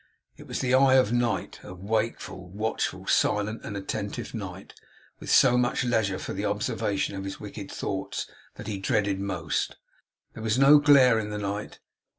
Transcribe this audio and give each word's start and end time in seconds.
It 0.35 0.47
was 0.47 0.61
the 0.61 0.73
eye 0.73 0.95
of 0.95 1.13
Night 1.13 1.59
of 1.63 1.83
wakeful, 1.83 2.49
watchful, 2.49 3.05
silent, 3.05 3.61
and 3.63 3.77
attentive 3.77 4.33
Night, 4.33 4.73
with 5.19 5.29
so 5.29 5.59
much 5.59 5.83
leisure 5.83 6.17
for 6.17 6.33
the 6.33 6.43
observation 6.43 7.15
of 7.15 7.23
his 7.23 7.39
wicked 7.39 7.71
thoughts 7.71 8.25
that 8.55 8.65
he 8.65 8.79
dreaded 8.79 9.19
most. 9.19 9.75
There 10.33 10.43
is 10.43 10.57
no 10.57 10.79
glare 10.79 11.19
in 11.19 11.29
the 11.29 11.37
night. 11.37 11.77